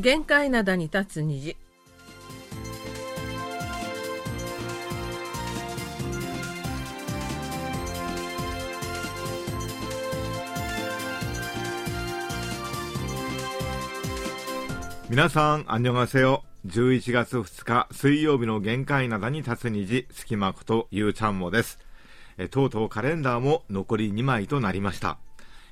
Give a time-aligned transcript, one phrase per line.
[0.00, 1.58] 限界灘に立つ虹
[15.10, 16.44] 皆さん、あんにょがせよ。
[16.66, 21.78] 11月2日水曜日の限界灘に立つ虹、隙間ことゆうちゃんもです。
[22.38, 25.18] えとうとうカレンダーも残り2枚となりました。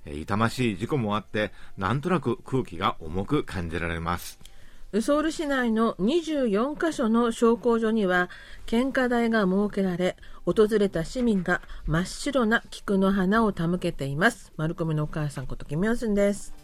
[0.06, 4.38] 痛ましい事故もあって、なんとなく空気が重く感じられます。
[5.02, 8.30] ソウル市内の24カ所の焼香所には
[8.64, 10.16] 献花台が設けられ
[10.46, 16.54] 訪れた市民が真っ白な菊の花を手向けています丸込のお母さんことキムヨスンです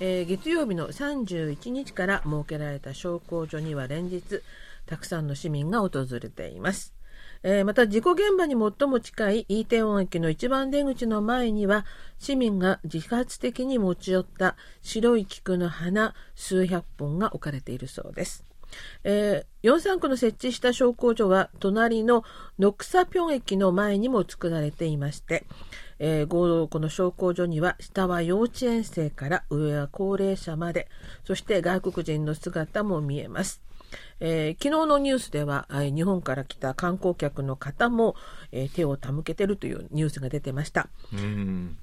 [0.00, 4.42] えー、月曜日の31日から設けられた焼香所には連日
[4.86, 6.97] たくさんの市民が訪れています。
[7.42, 11.86] えー、また事故現場に最も近いイーテウォン駅の一番出口の前には
[12.18, 18.44] 市民が自発的に持ち寄った白い菊の花数百本が置かれているそうです。
[19.04, 22.24] えー、43区の設置した焼香所は隣の
[22.58, 25.44] ノクサピョン駅の前にも作られていまして、
[25.98, 30.88] えー、合同この焼香所には下は幼稚園生から上は高齢者まで
[31.24, 33.62] そして外国人の姿も見えます。
[34.20, 38.16] えー、昨日のニュースでは、えー、日本から来た観光客の方も、
[38.52, 40.88] えー、手を手向けてるというニュースが出てました。
[41.12, 41.78] うん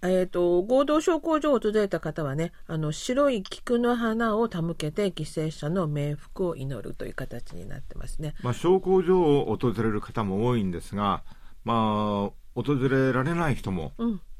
[0.00, 11.24] えーと、合同焼香所を訪れた方はねあの白い菊の花を手向けて犠牲者の冥福を祈るという形になってますね、まあ、焼香所を訪れる方も多いんですが、
[11.64, 12.30] まあ、
[12.62, 13.92] 訪れられない人も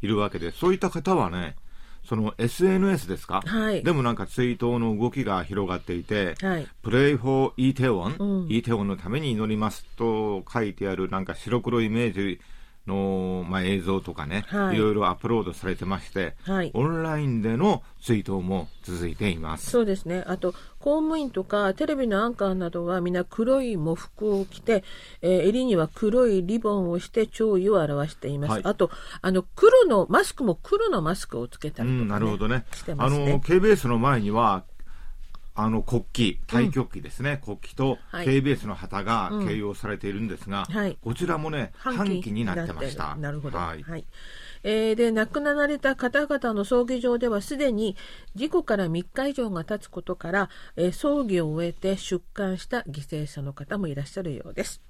[0.02, 1.56] いるわけで、うん、そういった方はね
[2.08, 12.40] その SNS ですか、はい、でもなんか追悼の動きが広がっていて、はい、プレイフォーイーテウォン、イーテウォンのために祈りますと書いてあるなんか白黒イメージ
[12.88, 19.70] の、まあ、映像とかね、はい、いろいろアップロードされてまして、はい、オンラインでの追悼も続いています。
[19.70, 20.24] そうですね。
[20.26, 24.84] あと公務員とかテレビのアンカーなどはみんな黒い喪服を着て、
[25.22, 32.64] えー、襟には黒いリボンをして弔意を表しています、はい、あとあの黒のマスクも黒のマスクをつけたりとか、ね、うん、なるほどね。
[32.96, 34.64] あの KBS の前には
[35.60, 36.04] あの国
[36.46, 43.16] 旗、太極旗ですね、うん、国旗と KBS の旗が掲揚されているんですが、はい、こちらもね、半旗になってました。
[43.16, 43.58] なるほど。
[43.58, 44.04] はい、はい
[44.62, 47.96] えー、で亡くなられた方々の葬儀場ではすでに
[48.36, 54.80] 事故から3日以上が経つことから、えー、葬儀を終えて出棺した犠牲者の方もいらっしゃるようです。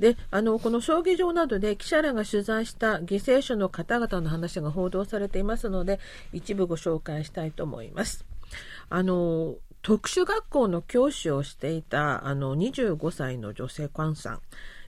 [0.00, 6.00] であのこの葬儀場などで記者らが取材した犠牲者の方々の話が報道されていますので
[6.32, 8.24] 一部ご紹介したいと思います。
[8.88, 14.40] あの特殊学校の教師をしていたあの25歳の女性官さん、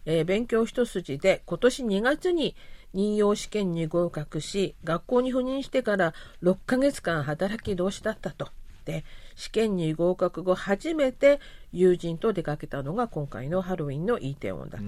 [0.05, 2.55] えー、勉強一筋で今年2月に
[2.93, 8.49] 任用試験に合格し学校に赴任してから6ヶ月間働き同士だったと。
[8.85, 9.05] で
[9.37, 11.41] 試験に合格後初めて
[11.73, 14.85] 友人と出かけたのが今回のハロウィンのイーテウォンだと。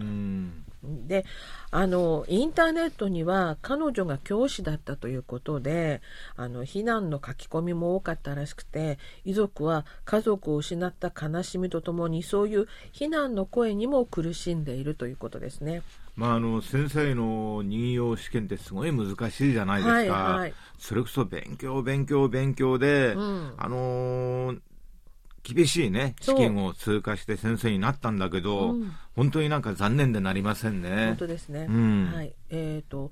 [1.06, 1.24] で
[1.70, 6.02] あのインターネットには彼女が教師だったということで
[6.36, 15.82] あの非難の書き込みも多かったらしくて遺族は家族を失った悲しみとともにそういう非難の声にも苦しんでいるということですね。
[16.16, 20.08] まあ、あの先生の任用試験ってすごい難しいじゃないですか、はい
[20.40, 24.60] はい、それこそ勉強、勉強、勉強で、うん、あのー
[25.44, 31.08] 厳しいね、試験を通過して先生になったんだけど、うん、本当になんか残念でなりませんね。
[31.08, 31.66] 本当ですね。
[31.68, 32.34] うん、はい。
[32.48, 33.10] えっ、ー、と、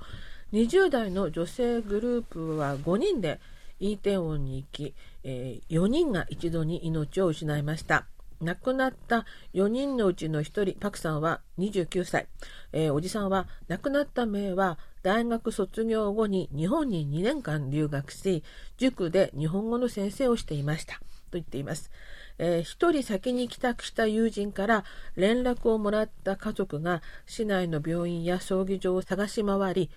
[0.55, 3.39] 20代の女性グループは5人で
[3.81, 4.95] イーテウォンに行き、
[5.25, 8.07] えー、4人が一度に命を失いました。
[8.41, 12.29] 亡くなった4人のうちの1人、パクさんは29歳。
[12.73, 18.43] えー、おじさんは亡くなった名は大学卒業後に日本に2年間留学し、
[18.79, 20.95] 塾で日本語の先生をしていました。
[20.95, 21.91] と言っています。
[22.39, 24.85] えー、1人先に帰宅した友人から
[25.17, 29.91] 連絡をもらった家族が市内の病院や葬儀場を探し回り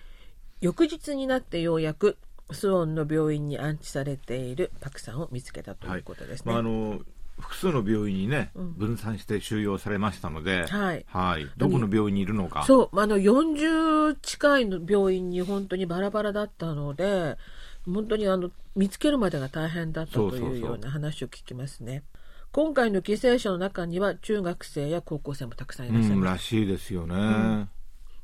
[0.60, 2.16] 翌日になってようやく
[2.52, 6.54] スウォンの病院に安置されているパクさんを見つけたということですね。
[6.54, 7.00] はいまあ、あの
[7.38, 12.64] 複数の病院にね、うん、分散して収容されましたので、はい、はい、どこの病院にいるのか。
[12.66, 17.36] そう、あの40近いの病院に本当にバラバラだったので、
[17.84, 21.86] 本当にあの見つけるまでが大変だったというような話を聞きますね。
[21.86, 22.25] そうそうそう
[22.56, 26.16] 今回の犠牲者の中には中学生や高校生もたくさんいらっしゃいます。
[26.16, 27.14] うん、らしいですよね。
[27.14, 27.68] うん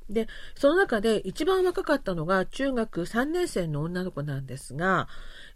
[0.09, 5.07] で、その中で一番若かったのが中学3年生の女の子なんですが、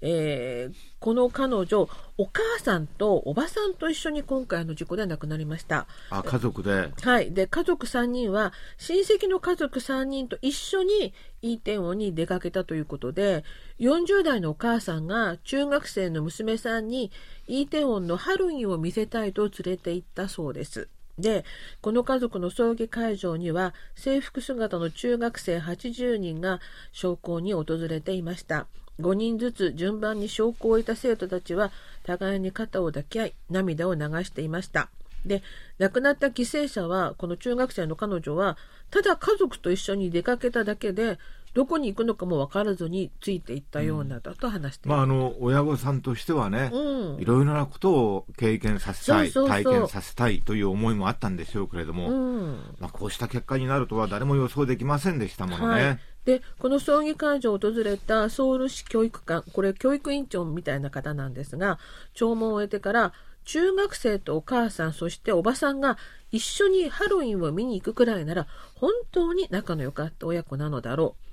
[0.00, 1.88] えー、この彼女、
[2.18, 5.86] お母さんとおばさんと一緒に今回の事故で亡くなりました。
[6.10, 6.92] あ、家族で。
[7.00, 7.32] はい。
[7.32, 13.44] で、家族3人は、親戚の家族3人と一緒にイーテウォンに出かけたということで、
[13.80, 17.10] 40代のお母さんが中学生の娘さんに
[17.46, 20.88] イーテウォンのハロウィンを見せたいと連れて行ったそうです。
[21.18, 21.44] で、
[21.80, 26.60] この家族の葬儀会場には制服姿の中学生80人が
[26.92, 28.66] 焼香に訪れていました。
[29.00, 31.70] 5人ずつ順番に証拠を置いた生徒たちは
[32.04, 34.88] 互いに肩を抱き合い涙を流していました。
[35.24, 35.42] で
[35.78, 38.56] 亡くなった犠牲者はこの中学生の彼女は
[38.90, 41.18] ただ家族と一緒に出かけただけで
[41.56, 52.12] どこに行くのかも分からずについていったようなだと話して、うん、まあ、あの親御さんとしてはね、うん、いろいろなことを経験させたい体験させたいという思いもあったんでしょうけれども、う
[52.48, 55.82] ん、まあ、こうした結果になるとは誰も予想できませんでしたものね。
[55.82, 55.98] はい。
[56.26, 61.78] でこの葬儀会場を訪れたソウル市教育館これ教育委員長みたいな方なんですが
[62.14, 63.14] 弔問を終えてから
[63.46, 65.96] 中学生とお母さんそしておばさんが
[66.32, 71.25] 一緒にハロウィンを見に行くくらいなら本当に仲の良かった親子なのだろう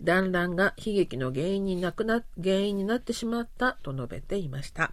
[0.00, 4.92] 団らんが悲劇の原因になくな原因になってしまったと述べていました、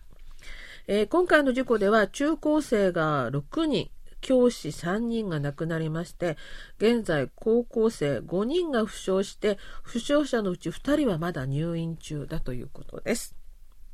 [0.88, 3.90] えー、今回の事故では中高生が6人
[4.26, 6.36] 教師3人が亡くなりまして、
[6.80, 13.36] 現在高校生5人が負傷して、負傷者のうち2人はまだ入院中だということです。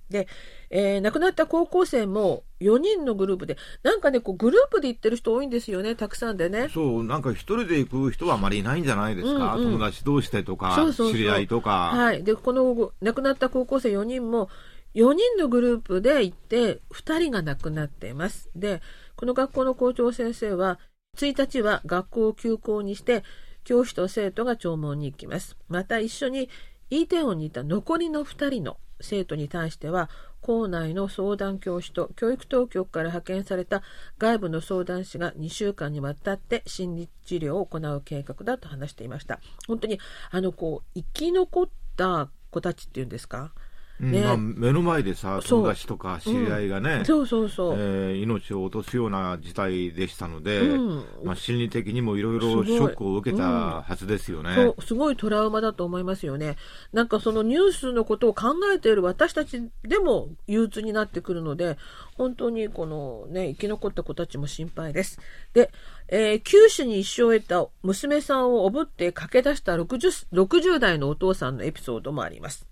[0.10, 0.30] で、
[0.74, 6.70] えー、亡くなった高校生も4人のグループで、なんかね、こうグループで行ってる人多いんですよね、たくさんでね。
[6.74, 11.92] そう、なんか一人で行く人はあまりいないんじゃないですか、うんうん、友達同士でとかそうそうそう、知り合いとか。
[11.94, 12.24] はい。
[12.24, 14.50] で、この亡くなった高校生4人も、
[14.96, 18.50] 4人のグループで行って、2人が亡くなっています。
[18.56, 18.82] で、
[19.18, 20.80] この学校の校長先生は、
[21.18, 23.24] 1日は学校を休校にして、
[23.66, 25.58] 教師と生徒が弔問に行きます。
[25.68, 26.50] また一緒に
[26.90, 30.10] イーテウォンにいた残りの2人の生徒に対しては、
[30.42, 33.84] 校内の相談教師と教育当局から派遣された
[34.18, 39.40] 外部の相談師が2週間にわたって心理治療を行う計画だと話していました。
[39.68, 40.00] 本当に、
[40.32, 43.54] あの、こう、生き残った子たちっていうんですか？
[44.02, 44.22] ね。
[44.22, 54.82] まあ、目の前でさ友達とか知り合いがね、そうそうそう、えー、命を落とすような事態でしたので、うん、まあ、心理的にもいろいろショックを受けたはずですよね、うん、そう。
[54.82, 56.58] すごいトラウマだと思いますよね。
[56.94, 61.78] なんかそのニュースのことを考えている私たちでも憂鬱になってくるので
[62.18, 65.20] 本当にこのね生き残った子たちも心配です。
[65.54, 65.72] で、
[66.08, 72.68] えー、九死に一生を得た娘さんをおぶって駆け出した 60, 60代のお父さんのエピソードもあります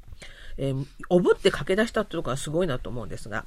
[0.61, 3.45] えー、おぶって駆け出したっていうのがすごいなと思うんですが、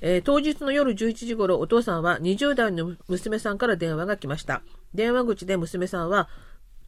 [0.00, 4.62] えー、当日の夜11時頃、お父さんは20代の娘さんから電話が来ました。
[4.94, 6.28] 電話口で娘さんは、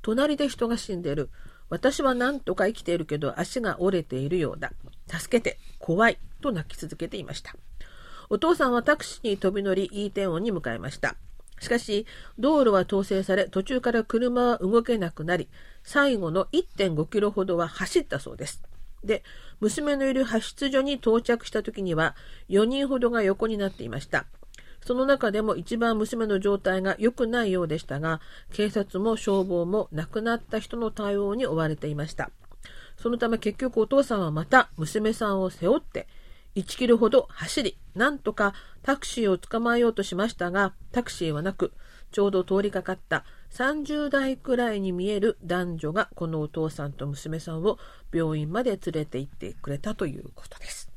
[0.00, 1.28] 隣で人が死んでいる。
[1.70, 4.72] 私は何とか生きているけど足が折れているようだ。
[5.08, 6.18] 助けて、怖い。
[6.40, 7.56] と泣き続けていました。
[8.30, 11.16] お父さんはタクシーに飛び乗り、イーテウォンに向かいました。
[11.58, 12.06] しかし、
[12.38, 15.48] 道路は統制され、途中から車は動けなくなり、
[15.82, 18.62] 最後の1.5キロほどは走ったそうです。
[19.04, 19.22] で、
[19.60, 22.16] 娘のいる派出所に到着した時には
[22.48, 24.26] 4人ほどが横になっていました。
[24.84, 28.20] その中でも一番娘の状態が良くないようでしたが、
[28.52, 32.30] 警察も消防も亡くなった人の対応に追われていました。
[32.98, 36.06] そのため結局お父さんはまた娘さんを背負って
[36.54, 41.72] 1キロほど走り、なんとかタクシーを捕まえようとしましたが、タクシーはなく、
[42.12, 43.24] ちょうど通りかかった
[43.54, 47.78] 30代くらいに見える男女がこのお父さんと娘さんを
[48.12, 50.90] 病院まで連れて行ってくれたということです。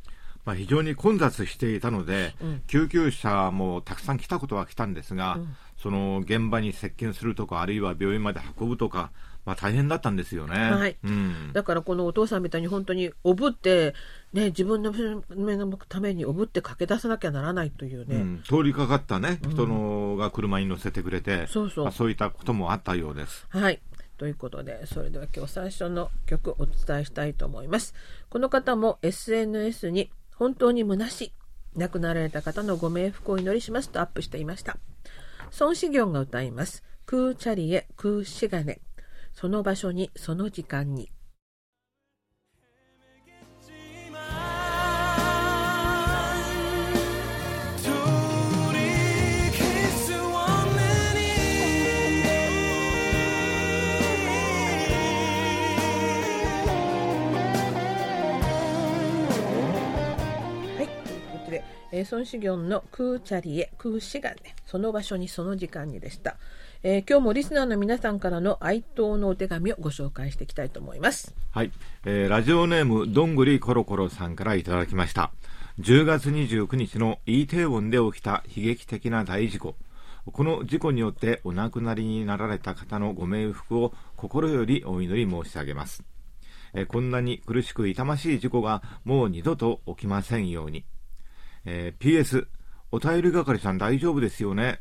[0.44, 9.12] まあ、非常に混雑していたので、うん、救急車もたくさん来たことは来たんですが、うん、その現場に接見するとか、あるいは病院まで運ぶとか、
[9.46, 10.98] まあ、大変だったんですよね、はい。
[11.06, 13.94] うん、だからこのお父さんみたいに本当におぶって、
[14.34, 21.86] ね、自分の娘のためにおぶって駆け出さなきゃならないというね、うん、通りかかったね、人のが車に乗せてくれて、そうそう。
[21.86, 23.46] まあ、そういったこともあったようです。
[23.48, 23.80] はい。
[24.18, 27.94] ということで、それでは今日最初の曲をお伝えしたいと思います。
[28.30, 31.32] この方も SNS に本当に虚しい、
[31.78, 34.78] 亡くなられた方のご冥福をお祈りしますとアップしていました。
[35.52, 36.84] 孫子行が歌います。
[37.06, 38.80] 空チャリエ空しがね。
[39.34, 41.12] その場所にその時間に。
[61.90, 64.57] えー、孫子行の空チャリエ空シガね。
[64.68, 66.36] その場所にその時間にでした、
[66.84, 71.34] えー、今日もリスナーの皆さんからの哀悼のお手紙をご紹介していきたいと思います。
[71.52, 71.72] はい、
[72.06, 75.32] えー、ラジオネームどんぐりコロコロさんからいただきました。
[75.80, 79.76] 10月29日のイテウォンで起きた悲劇的な大事故。
[80.26, 86.04] この事故によってお亡くなりになられた方のご冥福を心よりお祈り申し上げます。
[86.74, 90.84] え、こんなに苦しく痛ましい事故がもう二度と起きませんように。
[91.64, 92.48] えー、PS、
[92.92, 94.80] お便り係さん大丈夫ですよね？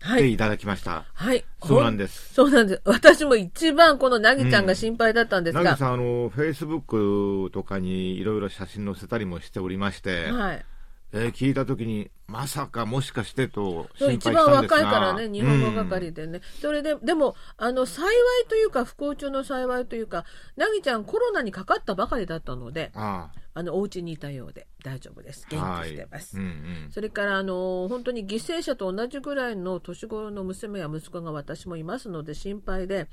[0.00, 0.34] はい。
[0.34, 1.04] いただきました。
[1.12, 1.44] はい。
[1.64, 2.34] そうなんです。
[2.34, 2.82] そうなんです。
[2.84, 5.62] 私も一番このなぎちゃんが心配だったんですが。
[5.62, 10.64] なぎ、さん、あの、フェイスブックとかにいろいろ写真載せたりもしておりまして、はい。
[11.12, 16.38] えー、聞いたときに、まさかもしかしてと一番若いからね、日本語係でね。
[16.38, 20.24] うん、それで、でも、あの、幸いというか、不幸中の幸いというか、
[20.56, 22.90] なぎちゃんコロナにかかったばかりだったので、
[23.58, 25.46] あのお家にいたようで大丈夫です。
[25.48, 26.36] 元気してます。
[26.36, 26.52] はいうんう
[26.88, 33.08] ん、それからあの本当に犠牲者と同じぐらいの年頃の娘や息子が私もいますので心配で、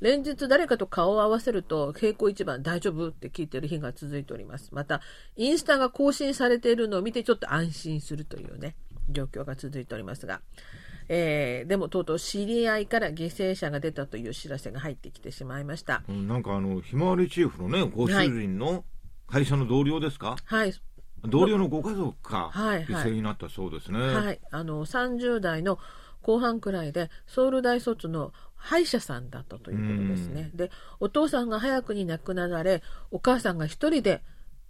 [0.00, 4.70] 連日誰かと顔を合わせると傾向一番大丈夫って聞いてる日が続いております。
[4.72, 5.00] また
[5.34, 8.57] インスタが更新されているのを見てちょっと安心するというね
[9.10, 10.40] 状況が続いておりますが。
[11.10, 16.02] えー、でもとうとう知り合いから犠牲者が出たという知らせが入ってきてしまいました。
[16.06, 18.82] うん、なんかあのひまわりチーフのねご主人の、はい
[19.28, 20.36] 会社の同僚ですか？
[20.44, 20.74] はい
[21.24, 23.98] 同僚のご家族か、はい、犠牲になったそうですね。
[23.98, 25.78] はい、あの30代の
[26.22, 30.50] 後半くらいでソウル大卒の歯医者さんだったということですね。
[30.54, 34.22] でお父さんが早くに亡くなられお母さんが一人で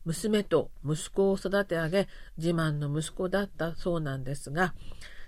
[0.08, 4.74] 娘と息子を育て上げ自慢の息子だったそうなんですが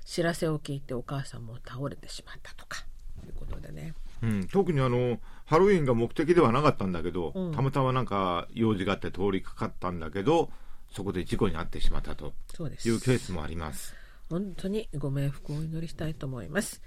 [0.07, 2.87] 知らせを聞いてお母さんも倒れてしまったとか
[3.21, 3.95] ということでね。
[4.23, 10.51] うん、特にあのハロウィンが目的ではなかったんだけど、うん、たまたまなんか用事があって通りかかったんだけど
[10.91, 13.95] そこで事故に遭ってしまったというケースもあります。
[14.29, 16.81] 本当にご冥福をお祈りしたいと思います、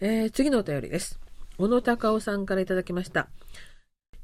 [0.00, 1.20] えー、次のお便りです。
[1.58, 3.28] 小野隆夫さんからいただきました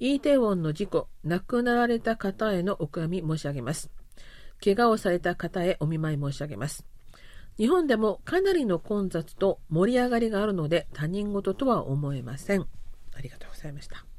[0.03, 3.91] イーテウォンの事故亡くなられた方へのお悔やみ申し上げます。
[4.65, 6.87] 怪我をされた方へお見舞い申し上げます。
[7.59, 12.63] 日本でもかなりの混雑と盛り上がりがあるので他人事とは思えません。
[13.15, 14.10] ありがとうございました。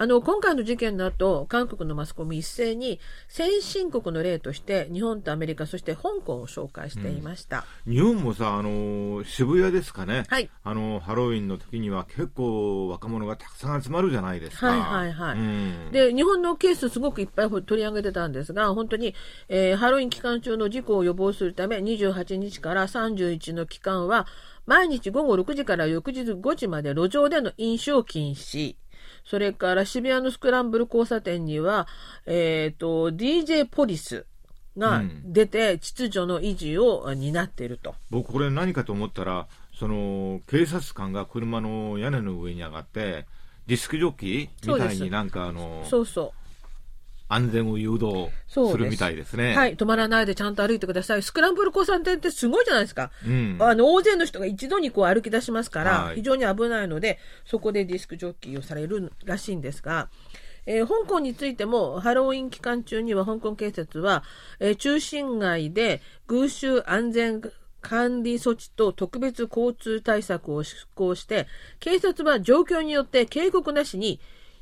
[0.00, 7.66] あの、今回の事件の後、韓国のマスコミ一斉に先進国の例として日本とアメリカ、そして香港を紹介していました。
[7.86, 10.24] うん、日本もさ、あの、渋谷ですかね。
[10.30, 10.48] はい。
[10.64, 14.68] あの、ハロウィンの時には結構若者がたくさん集まるじゃないですか。
[14.68, 15.38] はいはいはい。
[15.38, 19.14] うん、で、日本のケースすごくいっぱい取り上げてたんですが、本当に、
[19.50, 24.26] えー、ハロウィン期間中の事故を予防するため、28日から31の期間は、
[24.64, 28.76] 毎日午後6時から翌日5時まで路上での飲酒を禁止。
[29.24, 31.86] それから渋谷のスクランブル交差点には、
[32.26, 34.26] えっ、ー、と、DJ ポリス
[34.76, 37.94] が出て秩序の維持を担っていると。
[38.10, 39.46] 僕これ何かと思ったら、
[39.78, 43.26] その警察官が車の屋根の上に上がって、
[43.66, 46.39] ディスクジョッキーみたいになんかあの、そうそう。
[47.30, 49.54] 安全を誘導するみたいですね。
[49.54, 49.76] はい。
[49.76, 51.22] 止まらないでちゃんと歩いてください。
[51.22, 53.12] スクランブル交差点ってすごいじゃないですか。
[53.24, 60.08] うん、あの、大勢の人が一度にこう歩き出しますから、はい、非常に危ないので、そこでディスクジョッキーをされるらしいんですが、
[60.66, 64.24] えー、香港についても、ハロウィン期間中には香港警察は、
[64.58, 67.40] えー、中心街で群衆安全
[67.80, 71.46] 管理措置と特別交通対策を施行して、
[71.78, 74.20] 警察は状況によって警告なしに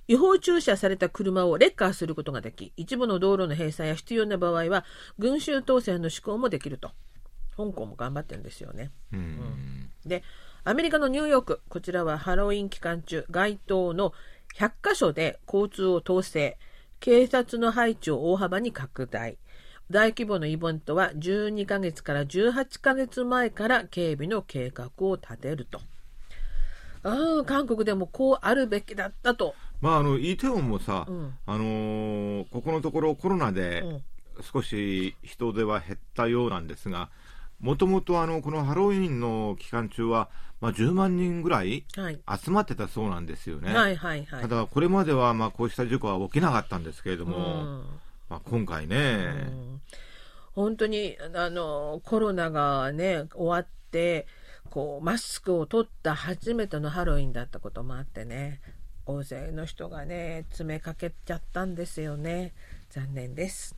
[0.09, 4.87] 違法駐車された車をレッカーすることができ、一部の道路の閉鎖や必要な場合は、
[5.19, 6.93] 群衆統制の施行もできると。
[7.55, 8.91] 香港も頑張ってるんですよね。
[9.13, 10.23] うん、で、
[10.65, 14.15] アメリカのニューヨーク、こちらはハロウィン期間中、街頭の
[14.57, 16.57] 100カ所で交通を統制、
[17.01, 19.37] 警察の配置を大幅に拡大。
[19.91, 25.81] 大規模なイベントは12ヶ月から18ヶ月前から警備の計画を立てると。
[27.03, 33.85] ああ、韓国でもこうあるべきだったとまあ、あのイテウォンもさ、うん、あのー、ここのところコロナで
[34.53, 37.11] 少し人手は減ったようなんですが、
[37.61, 40.29] もともとこのハロウィンの期間中は、
[40.61, 41.85] まあ、10万人ぐらい
[42.45, 43.75] 集まってたそうなんですよね。
[43.75, 47.85] はいはいはい、ただ、これまではまあこうした事故は起きなかったんですけれども、うん、
[48.29, 49.81] まあ、今回ね、うん、
[50.55, 54.27] 本当にあのコロナがね終わって
[54.71, 58.61] こうマスクを取った初めてのハロウィンだったこともあってね
[59.11, 62.53] 大勢の人がね詰めかけちゃったんですよね。
[62.91, 63.75] 残念です。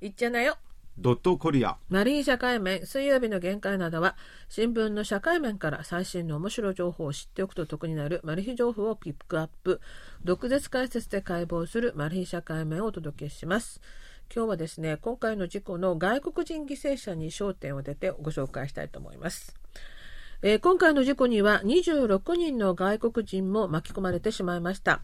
[0.00, 0.58] いっちゃなよ。
[0.98, 1.76] ドットコリア。
[1.88, 4.16] マリー社会面水曜日の限界などは
[4.48, 9.80] 新聞の社会面から最新の面白い情報を知っておくと得になるマル秘情報をピックアップ。
[10.24, 13.80] 毒舌解説で解剖するマル秘社会面をお届けします
[14.34, 19.54] 今日はですね今回の事故の外国人犠牲者に焦点を当ててご紹介したいと思います。
[20.40, 25.02] えー、今回の事故には26人の外国人も巻き込まれてしまいました。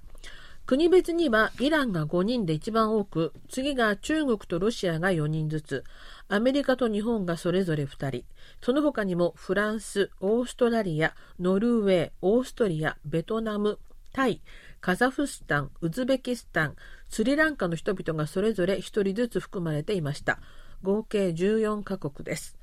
[0.64, 5.84] 国別にはイランが5人で一番多く、次が中国とロシアが4人ずつ、
[6.28, 8.24] アメリカと日本がそれぞれ2人、
[8.62, 13.78] その他にもフランス、オーストラリア、ノルウェー、オーストリア、ベトナム、
[14.12, 14.42] タイ、
[14.80, 16.76] カザフスタン、ウズベキスタン、
[17.08, 20.40] スリランカの人々がそれぞれ1人ずつ含まれていました。
[20.82, 22.56] 合計14カ国です。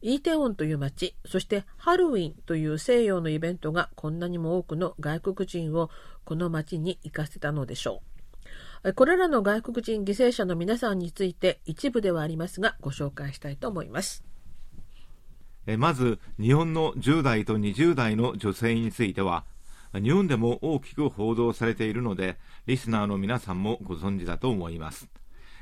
[0.00, 5.90] イーテウォンという町、そしてハロウィンという西洋のイベントがこんなにも多くの外国人を
[6.24, 8.02] この町に行かせたのでしょ
[8.84, 8.92] う。
[8.94, 14.22] これらの外国人犠牲者の皆さんについて一部ではありますがご紹介したいと思います。
[15.76, 19.44] まず日本の10代と20代の女性については
[19.94, 25.08] 日本でも大きく報道されているのでリスナーの皆さんもご存知だと思います。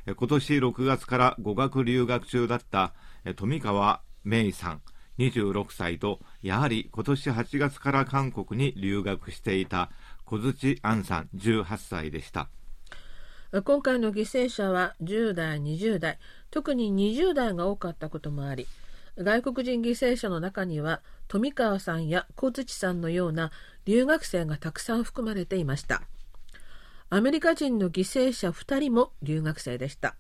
[0.07, 2.93] 今年6月から語学留学中だった
[3.35, 4.83] 富川メイさん
[5.19, 9.91] 26歳とやはり今年8月から韓国に留学していた
[10.25, 12.49] 小槌杏さん18歳でした。
[13.65, 16.19] 今回の犠牲者は10代20代
[16.51, 18.67] 特に20代が多かったこともあり
[19.19, 23.51] 外国人犠牲者の中には富川さんや小槌さんのような
[23.85, 26.03] 留学生がたくさん含まれていました
[27.09, 30.17] アメリカ人の犠牲者2人も留学生でした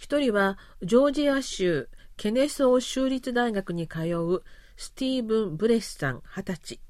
[0.00, 4.42] 1人はジョージア州ケネソー州立大学に通う
[4.76, 6.80] スティーブン・ブレスさん20歳。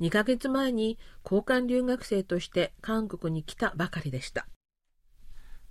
[0.00, 4.48] 2ヶ月前に交換留学生として韓国に来たばかりでした。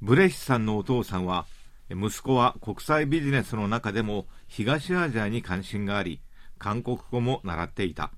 [0.01, 1.45] ブレスさんのお父さんは、
[1.89, 6.21] 息子は国際ビジネスの中でも東アジアに関心があり、
[6.57, 8.11] 韓国語も習っていた。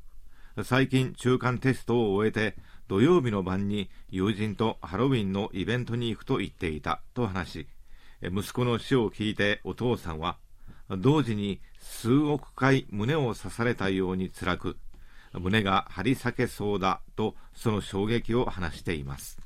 [0.63, 2.55] 最近中間テストを終えて
[2.87, 7.67] 土曜日の晩に友人とハロウィンのイベントに行くと言っていたと話し、
[8.21, 10.37] 息子の死を聞いてお父さんは
[10.89, 14.77] 同時に数億回胸を刺されたように辛く
[15.33, 19.37] 胸が張り裂けそうだとその衝撃を話しています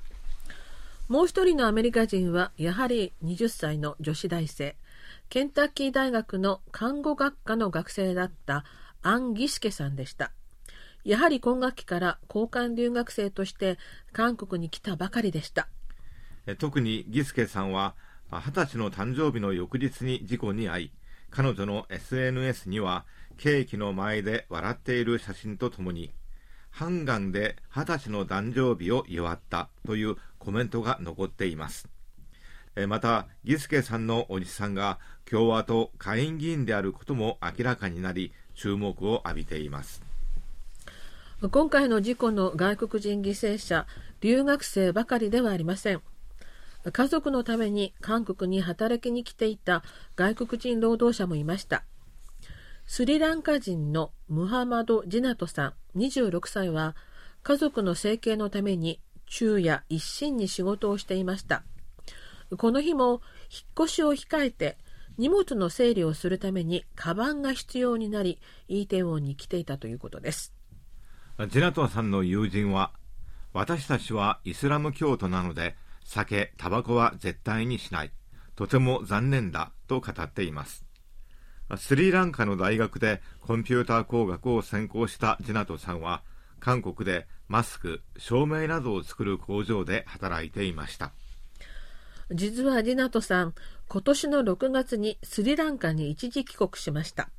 [1.12, 4.78] もう一人のアメリカ人はやはり20歳の女子大生。
[5.28, 8.64] ケンタッキー大学の看護学科の学生だった
[9.02, 10.32] アン・ギシケさんでした。
[11.04, 13.78] やはり今学期から交換留学生として
[14.14, 15.68] 韓国に来たばかりでした。
[16.60, 17.94] 特にギスケさんは
[18.32, 20.94] 20歳の誕生日の翌日に事故に遭い
[21.30, 23.04] 彼女の SNS には
[23.36, 26.14] ケーキの前で笑っている写真とともに
[26.70, 31.88] ハンガンで20歳の誕生日を祝ったというコメントが残っています。
[32.88, 34.98] またギスケさんのおじさんが
[35.30, 40.02] 共和党下院議員であることも明らかになり注目を浴びています。
[41.52, 43.86] 今回の事故の外国人犠牲者
[44.22, 46.02] 留学生ばかりではありません。
[46.92, 49.84] 家族のために韓国に働きに来ていた
[50.16, 51.84] 外国人労働者もいました。
[52.88, 56.96] スリランカ人のムハマド・ジナトさん26歳は
[57.44, 59.00] 家族の生計のために
[59.32, 61.64] 昼夜一心に仕事をしていました。
[62.58, 64.78] この日も引っ越しを控えて
[65.18, 70.54] 荷物の整理をするためにカバンが必要になりイーテウォンに来ていたということです。
[71.48, 72.92] ジナトンさんの友人は
[73.54, 78.12] 私たちはイスラム教徒なので酒、タバコは絶対にしない。
[78.58, 80.86] とても残念だと語っています。
[81.78, 86.22] スリランカの大学でコンピューター工学を専攻したジナトさんは、
[86.62, 91.12] 韓国でマスク、照明などを作る工場で働いていました。
[92.32, 93.54] 実はジナトさん、
[93.90, 97.30] 今年の6月にスリランカに一時帰国しました。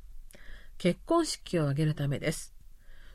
[0.77, 2.53] 結婚式を挙げるためです。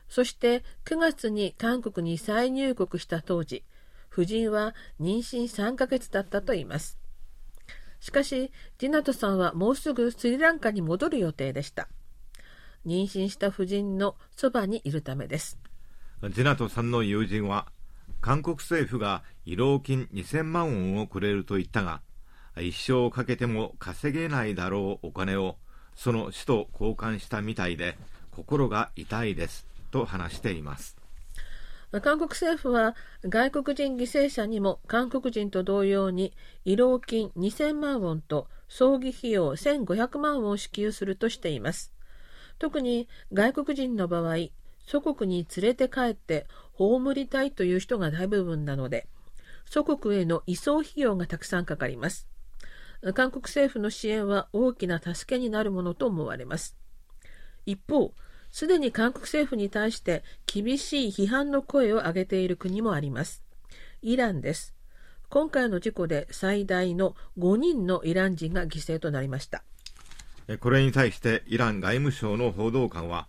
[0.08, 3.62] そして9月に韓国に再入国した当時、
[4.10, 6.98] 夫人は妊娠3ヶ月だったといいます。
[8.00, 11.88] しかし、ジナトさんはもうすぐスリランカに戻る予定でした。
[12.86, 15.58] 妊娠した夫人のそばにいるためです。
[16.24, 17.66] ジナトさんの友人は、
[18.20, 22.02] 韓国政府が慰労金2000万ウォンをくれると言ったが、
[22.60, 25.56] 一生かけても稼げないだろうお金を
[25.94, 27.96] その死と交換したみたいで
[28.30, 30.96] 心が痛いですと話しています
[31.90, 36.34] 韓国政府は外国人犠牲者にも韓国人と同様に
[36.66, 41.94] 慰労金2000万ウォンと葬儀費用1500万ウォンを支給するとしています。
[42.58, 44.36] 特に外国人の場合、
[44.88, 49.06] 祖国に連れて帰って葬りたいという人が大部分なので、
[49.66, 52.26] 祖国への移送費用がたくさんかかります。
[53.14, 56.74] 韓国政府の支援は大きな助けになるものと思われます。
[57.66, 58.14] 一方、
[58.50, 63.42] すでに韓国政府に対して厳しい批判の声を上げている国もあります。
[64.00, 64.74] イランです。
[65.28, 69.62] 今回の事故で最大の5人のイラン人が犠牲となりました
[70.60, 73.28] これに対してイラン外務省の報道官は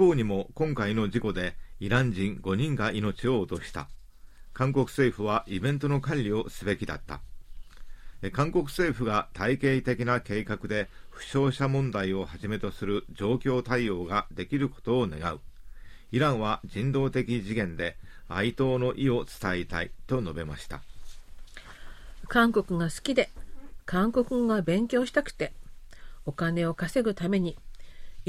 [0.00, 3.86] 幸にも今回の事故でイラン人5人が命を落とした。
[4.54, 7.20] 韓国政府はイベントの管理をすべきだった。
[8.32, 15.40] 韓国政府が体系的な計画で負傷者問題をはじめとする状況対応ができることを願う。
[16.12, 20.80] イランは人道的次元で哀悼の意を伝えたいと述べました。
[22.26, 23.28] 韓国が好きで
[23.84, 25.52] 韓国語が勉強したくて
[26.24, 27.58] お金を稼ぐために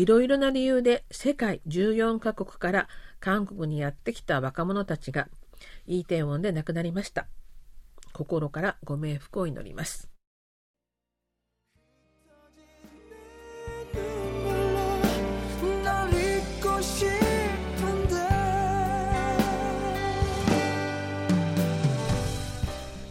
[0.01, 2.87] いろいろな理由で世界14カ国から
[3.19, 5.27] 韓国にやってきた若者たちが
[5.85, 7.27] イーテウォンで亡くなりました
[8.11, 10.09] 心からご冥福を祈ります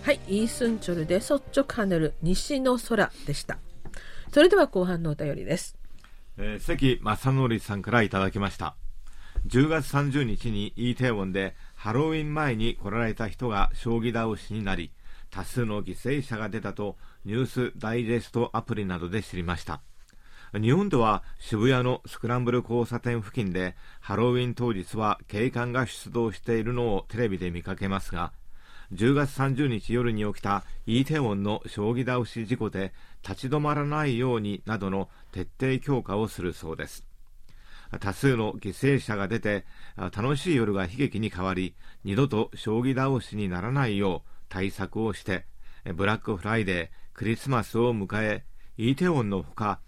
[0.02, 3.58] はい、イースンチョルで率直ハネル西の空でした。
[4.34, 5.79] それでは後半のお便りです。
[6.42, 8.74] えー、関正則さんからいただきました。
[9.46, 14.90] 10月30日にイーテウォンでハロウィン前に来られた人が将棋倒しになり、
[15.30, 19.82] 多数の犠牲者が出たとニュースダイジェストアプリなどで知りました。
[20.58, 28.32] 日本では渋谷のスクランブル交差点付近でハロウィン当日は警官が出動しているのをテレビで見かけますが、
[28.92, 37.04] 10月30日夜に起きたイーテウォンの将棋倒し事故で立ち止まらないようになどの徹底強化をするそうです。
[37.98, 39.64] 多数の犠牲者が出て
[39.96, 45.44] 楽しい夜が悲劇に変わり二度と将棋倒しにならないよう対策をして
[45.96, 48.44] ブラックフライデークリスマスを迎え
[48.76, 49.80] イーテウォンのほか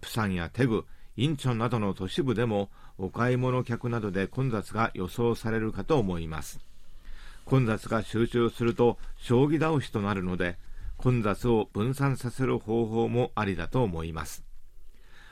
[0.00, 0.84] プサンやテグ
[1.16, 6.58] インチョンなどの都市部でもお買い物客などで混雑が予想されるかと思います
[7.44, 10.56] 混雑が集中すると将棋倒しとなるので
[10.96, 14.44] 混雑を分散させる方法もありだと思います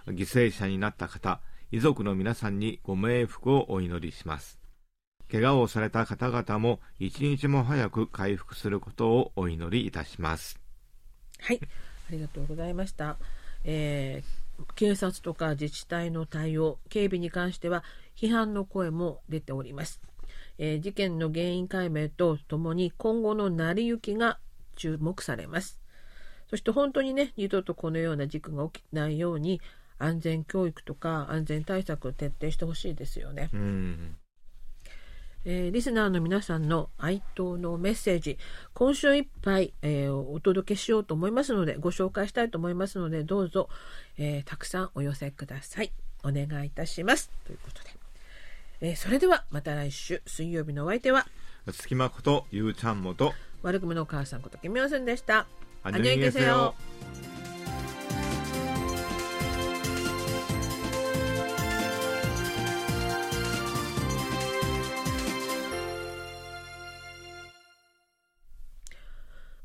[0.07, 4.59] 犠牲者になった方遺族の皆さんにご冥福をお祈りします。
[5.31, 10.61] 怪我をされた方々も一日も早く回復することをお祈りいたします。
[11.41, 11.61] はい。
[12.09, 13.17] ありがとうございました、
[13.65, 17.83] えー、警察とか自治体の対応警備に関しては
[18.15, 20.03] 批判の声も出ております。
[20.59, 24.39] えー、事件の原因解明とともに今後の成り行きが
[24.77, 25.81] 注目されます。
[26.51, 29.63] そして本当にね、二度とこのような事故が起きないように
[30.03, 33.51] 安全教育とか安全対策を徹底してほしいですよね。
[35.45, 38.39] えー、リスナーの皆さんの哀悼のメッセージ、
[38.75, 43.69] 今週いっぱい、えー、お届けしようと思いますので、ご紹介したいと思いますので、どうぞ、
[44.19, 45.93] えー、たくさんお寄せください。
[46.23, 47.33] お願いいたします。
[47.45, 48.03] ということで。
[48.83, 51.25] えー、それではまた来週水曜日のお相手は
[51.67, 55.47] 月間ことゆうちゃんもと悪くの母さんことキミヨスンでした
[55.85, 56.41] あにょいけせ